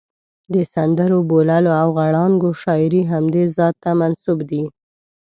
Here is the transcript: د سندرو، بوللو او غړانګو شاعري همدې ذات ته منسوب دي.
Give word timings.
د 0.53 0.55
سندرو، 0.73 1.19
بوللو 1.29 1.71
او 1.81 1.87
غړانګو 1.97 2.49
شاعري 2.61 3.01
همدې 3.11 3.43
ذات 3.57 3.75
ته 3.83 3.91
منسوب 3.99 4.39
دي. 4.49 4.63